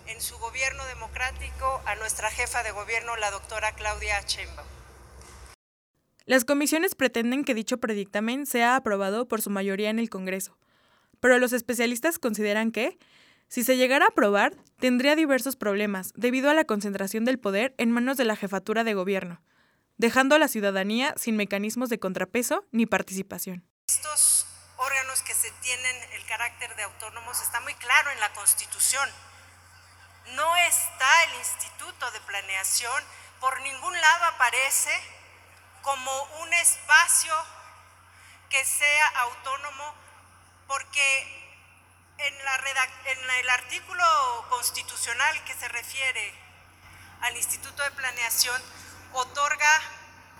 en 0.06 0.20
su 0.20 0.38
gobierno 0.38 0.84
democrático 0.86 1.82
a 1.86 1.94
nuestra 1.96 2.30
jefa 2.30 2.62
de 2.62 2.72
gobierno, 2.72 3.16
la 3.16 3.30
doctora 3.30 3.72
Claudia 3.72 4.20
Sheinbaum. 4.22 4.66
Las 6.26 6.44
comisiones 6.44 6.94
pretenden 6.94 7.44
que 7.44 7.54
dicho 7.54 7.78
predictamen 7.78 8.46
sea 8.46 8.76
aprobado 8.76 9.28
por 9.28 9.42
su 9.42 9.50
mayoría 9.50 9.90
en 9.90 9.98
el 9.98 10.08
Congreso, 10.08 10.56
pero 11.20 11.38
los 11.38 11.52
especialistas 11.52 12.18
consideran 12.18 12.70
que, 12.70 12.98
si 13.48 13.62
se 13.62 13.76
llegara 13.76 14.06
a 14.06 14.08
aprobar, 14.08 14.54
tendría 14.78 15.16
diversos 15.16 15.56
problemas 15.56 16.12
debido 16.16 16.48
a 16.48 16.54
la 16.54 16.64
concentración 16.64 17.24
del 17.24 17.38
poder 17.38 17.74
en 17.76 17.90
manos 17.90 18.16
de 18.16 18.24
la 18.24 18.36
jefatura 18.36 18.84
de 18.84 18.94
gobierno, 18.94 19.42
dejando 19.98 20.34
a 20.34 20.38
la 20.38 20.48
ciudadanía 20.48 21.14
sin 21.16 21.36
mecanismos 21.36 21.90
de 21.90 21.98
contrapeso 21.98 22.66
ni 22.72 22.86
participación. 22.86 23.64
Estos 23.86 24.43
órganos 24.84 25.22
que 25.22 25.34
se 25.34 25.50
tienen 25.50 26.12
el 26.12 26.26
carácter 26.26 26.74
de 26.76 26.82
autónomos 26.82 27.40
está 27.40 27.60
muy 27.60 27.74
claro 27.74 28.10
en 28.10 28.20
la 28.20 28.32
Constitución. 28.34 29.10
No 30.34 30.56
está 30.56 31.24
el 31.24 31.34
Instituto 31.36 32.10
de 32.10 32.20
Planeación, 32.20 33.02
por 33.40 33.60
ningún 33.62 33.98
lado 33.98 34.24
aparece 34.26 34.90
como 35.82 36.22
un 36.40 36.52
espacio 36.54 37.34
que 38.50 38.64
sea 38.64 39.08
autónomo, 39.20 39.94
porque 40.66 41.44
en, 42.18 42.34
el 43.30 43.50
artículo 43.50 44.04
constitucional 44.50 45.44
que 45.44 45.54
se 45.54 45.68
refiere 45.68 46.34
al 47.22 47.36
Instituto 47.36 47.82
de 47.82 47.90
Planeación 47.92 48.62
otorga 49.14 49.80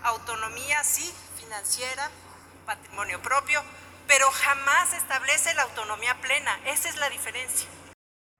autonomía, 0.03 0.83
sí, 0.83 1.13
financiera, 1.37 2.09
patrimonio 2.65 3.21
propio, 3.21 3.63
pero 4.07 4.25
jamás 4.31 4.93
establece 4.93 5.53
la 5.55 5.63
autonomía 5.63 6.19
plena. 6.21 6.51
Esa 6.65 6.89
es 6.89 6.97
la 6.97 7.09
diferencia. 7.09 7.67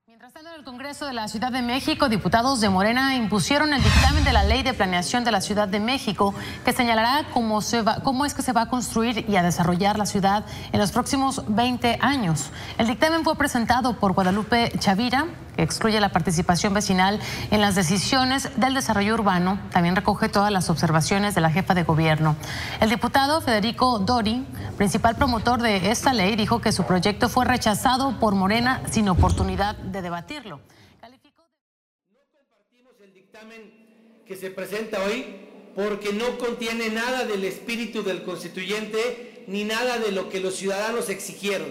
Mientras 0.07 0.33
tanto, 0.33 0.49
en 0.49 0.55
el 0.55 0.63
Congreso 0.63 1.07
de 1.07 1.13
la 1.13 1.27
Ciudad 1.27 1.51
de 1.51 1.61
México, 1.61 2.07
diputados 2.09 2.61
de 2.61 2.69
Morena 2.69 3.15
impusieron 3.15 3.73
el 3.73 3.83
dictamen 3.83 4.23
de 4.23 4.33
la 4.33 4.43
Ley 4.43 4.63
de 4.63 4.73
Planeación 4.73 5.23
de 5.23 5.31
la 5.31 5.41
Ciudad 5.41 5.67
de 5.67 5.79
México, 5.79 6.33
que 6.63 6.73
señalará 6.73 7.27
cómo, 7.33 7.59
cómo 8.03 8.25
es 8.25 8.33
que 8.33 8.41
se 8.41 8.53
va 8.53 8.61
a 8.61 8.69
construir 8.69 9.27
y 9.27 9.35
a 9.35 9.43
desarrollar 9.43 9.97
la 9.97 10.05
ciudad 10.05 10.45
en 10.71 10.79
los 10.79 10.91
próximos 10.91 11.43
20 11.47 11.97
años. 12.01 12.51
El 12.77 12.87
dictamen 12.87 13.23
fue 13.23 13.35
presentado 13.35 13.99
por 13.99 14.13
Guadalupe 14.13 14.71
Chavira, 14.79 15.25
excluye 15.57 15.99
la 15.99 16.09
participación 16.09 16.73
vecinal 16.73 17.19
en 17.51 17.61
las 17.61 17.75
decisiones 17.75 18.49
del 18.57 18.73
desarrollo 18.73 19.13
urbano. 19.13 19.59
También 19.71 19.95
recoge 19.95 20.29
todas 20.29 20.51
las 20.51 20.69
observaciones 20.69 21.35
de 21.35 21.41
la 21.41 21.51
jefa 21.51 21.73
de 21.73 21.83
gobierno. 21.83 22.35
El 22.81 22.89
diputado 22.89 23.41
Federico 23.41 23.99
Dori, 23.99 24.45
principal 24.77 25.15
promotor 25.15 25.61
de 25.61 25.91
esta 25.91 26.13
ley, 26.13 26.35
dijo 26.35 26.61
que 26.61 26.71
su 26.71 26.83
proyecto 26.83 27.29
fue 27.29 27.45
rechazado 27.45 28.19
por 28.19 28.35
Morena 28.35 28.81
sin 28.89 29.09
oportunidad 29.09 29.75
de 29.75 30.01
debatirlo. 30.01 30.59
No 32.11 32.19
compartimos 32.31 32.93
el 33.01 33.13
dictamen 33.13 34.23
que 34.25 34.35
se 34.35 34.49
presenta 34.49 34.99
hoy 35.03 35.49
porque 35.75 36.13
no 36.13 36.37
contiene 36.37 36.89
nada 36.89 37.25
del 37.25 37.43
espíritu 37.43 38.01
del 38.01 38.23
constituyente 38.23 39.43
ni 39.47 39.65
nada 39.65 39.99
de 39.99 40.11
lo 40.11 40.29
que 40.29 40.39
los 40.39 40.55
ciudadanos 40.55 41.09
exigieron. 41.09 41.67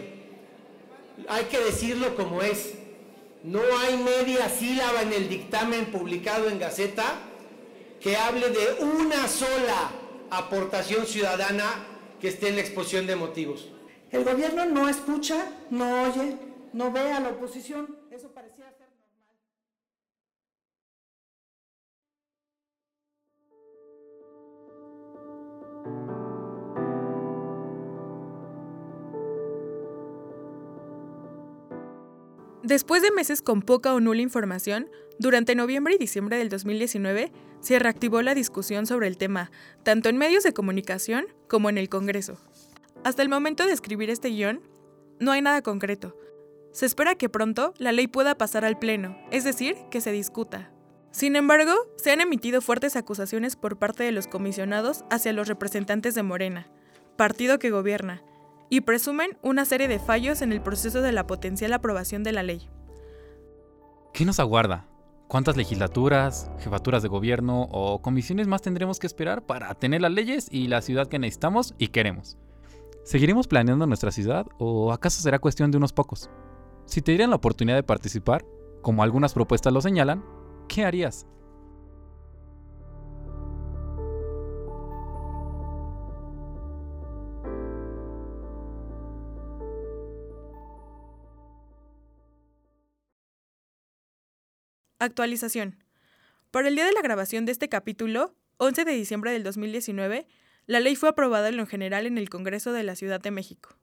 Hay 1.28 1.44
que 1.44 1.58
decirlo 1.58 2.14
como 2.14 2.42
es. 2.42 2.74
No 3.44 3.60
hay 3.78 3.98
media 3.98 4.48
sílaba 4.48 5.02
en 5.02 5.12
el 5.12 5.28
dictamen 5.28 5.92
publicado 5.92 6.48
en 6.48 6.58
Gaceta 6.58 7.04
que 8.00 8.16
hable 8.16 8.48
de 8.48 8.82
una 8.82 9.28
sola 9.28 9.90
aportación 10.30 11.04
ciudadana 11.04 11.86
que 12.18 12.28
esté 12.28 12.48
en 12.48 12.54
la 12.54 12.62
exposición 12.62 13.06
de 13.06 13.16
motivos. 13.16 13.70
El 14.10 14.24
gobierno 14.24 14.64
no 14.64 14.88
escucha, 14.88 15.52
no 15.68 16.04
oye, 16.04 16.38
no 16.72 16.90
ve 16.90 17.12
a 17.12 17.20
la 17.20 17.28
oposición. 17.28 17.98
Eso 18.10 18.30
parecía 18.30 18.43
Después 32.64 33.02
de 33.02 33.10
meses 33.10 33.42
con 33.42 33.60
poca 33.60 33.92
o 33.92 34.00
nula 34.00 34.22
información, 34.22 34.88
durante 35.18 35.54
noviembre 35.54 35.96
y 35.96 35.98
diciembre 35.98 36.38
del 36.38 36.48
2019 36.48 37.30
se 37.60 37.78
reactivó 37.78 38.22
la 38.22 38.34
discusión 38.34 38.86
sobre 38.86 39.06
el 39.06 39.18
tema, 39.18 39.50
tanto 39.82 40.08
en 40.08 40.16
medios 40.16 40.44
de 40.44 40.54
comunicación 40.54 41.26
como 41.46 41.68
en 41.68 41.76
el 41.76 41.90
Congreso. 41.90 42.38
Hasta 43.04 43.20
el 43.20 43.28
momento 43.28 43.66
de 43.66 43.72
escribir 43.72 44.08
este 44.08 44.30
guion, 44.30 44.62
no 45.20 45.30
hay 45.30 45.42
nada 45.42 45.60
concreto. 45.60 46.16
Se 46.72 46.86
espera 46.86 47.16
que 47.16 47.28
pronto 47.28 47.74
la 47.76 47.92
ley 47.92 48.06
pueda 48.06 48.38
pasar 48.38 48.64
al 48.64 48.78
Pleno, 48.78 49.18
es 49.30 49.44
decir, 49.44 49.76
que 49.90 50.00
se 50.00 50.12
discuta. 50.12 50.72
Sin 51.10 51.36
embargo, 51.36 51.74
se 51.96 52.12
han 52.12 52.22
emitido 52.22 52.62
fuertes 52.62 52.96
acusaciones 52.96 53.56
por 53.56 53.78
parte 53.78 54.04
de 54.04 54.12
los 54.12 54.26
comisionados 54.26 55.04
hacia 55.10 55.34
los 55.34 55.48
representantes 55.48 56.14
de 56.14 56.22
Morena, 56.22 56.66
partido 57.18 57.58
que 57.58 57.70
gobierna, 57.70 58.22
y 58.68 58.82
presumen 58.82 59.38
una 59.42 59.64
serie 59.64 59.88
de 59.88 59.98
fallos 59.98 60.42
en 60.42 60.52
el 60.52 60.60
proceso 60.60 61.02
de 61.02 61.12
la 61.12 61.26
potencial 61.26 61.72
aprobación 61.72 62.22
de 62.22 62.32
la 62.32 62.42
ley. 62.42 62.68
¿Qué 64.12 64.24
nos 64.24 64.40
aguarda? 64.40 64.86
¿Cuántas 65.28 65.56
legislaturas, 65.56 66.50
jefaturas 66.58 67.02
de 67.02 67.08
gobierno 67.08 67.62
o 67.70 68.00
comisiones 68.00 68.46
más 68.46 68.62
tendremos 68.62 68.98
que 68.98 69.06
esperar 69.06 69.44
para 69.44 69.74
tener 69.74 70.02
las 70.02 70.12
leyes 70.12 70.48
y 70.50 70.68
la 70.68 70.82
ciudad 70.82 71.08
que 71.08 71.18
necesitamos 71.18 71.74
y 71.78 71.88
queremos? 71.88 72.38
¿Seguiremos 73.04 73.48
planeando 73.48 73.86
nuestra 73.86 74.12
ciudad 74.12 74.46
o 74.58 74.92
acaso 74.92 75.20
será 75.20 75.38
cuestión 75.38 75.70
de 75.70 75.78
unos 75.78 75.92
pocos? 75.92 76.30
Si 76.86 77.02
te 77.02 77.12
dieran 77.12 77.30
la 77.30 77.36
oportunidad 77.36 77.76
de 77.76 77.82
participar, 77.82 78.44
como 78.82 79.02
algunas 79.02 79.32
propuestas 79.32 79.72
lo 79.72 79.80
señalan, 79.80 80.24
¿qué 80.68 80.84
harías? 80.84 81.26
Actualización. 95.04 95.76
Por 96.50 96.66
el 96.66 96.74
día 96.74 96.84
de 96.84 96.92
la 96.92 97.02
grabación 97.02 97.46
de 97.46 97.52
este 97.52 97.68
capítulo, 97.68 98.34
11 98.58 98.84
de 98.84 98.92
diciembre 98.92 99.32
del 99.32 99.42
2019, 99.42 100.26
la 100.66 100.80
ley 100.80 100.96
fue 100.96 101.08
aprobada 101.08 101.48
en 101.48 101.56
lo 101.56 101.66
general 101.66 102.06
en 102.06 102.18
el 102.18 102.30
Congreso 102.30 102.72
de 102.72 102.84
la 102.84 102.96
Ciudad 102.96 103.20
de 103.20 103.30
México. 103.30 103.76